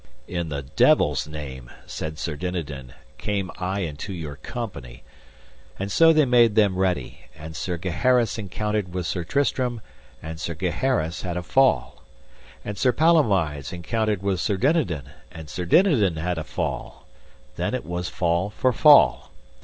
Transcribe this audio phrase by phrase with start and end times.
[0.27, 5.03] In the devil's name, said Sir Dinadan, came I into your company.
[5.77, 9.79] And so they made them ready; and Sir Gaheris encountered with Sir Tristram,
[10.19, 12.01] and Sir Gaheris had a fall;
[12.65, 17.05] and Sir Palomides encountered with Sir Dinadan, and Sir Dinadan had a fall:
[17.55, 19.29] then was it fall for fall.